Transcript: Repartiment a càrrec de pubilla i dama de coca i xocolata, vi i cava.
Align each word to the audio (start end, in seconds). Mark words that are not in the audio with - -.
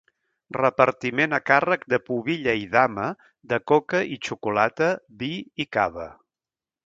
Repartiment 0.55 1.37
a 1.37 1.39
càrrec 1.49 1.83
de 1.93 1.99
pubilla 2.07 2.55
i 2.61 2.63
dama 2.71 3.05
de 3.53 3.61
coca 3.73 4.03
i 4.17 4.19
xocolata, 4.29 4.91
vi 5.23 5.33
i 5.65 5.71
cava. 5.77 6.09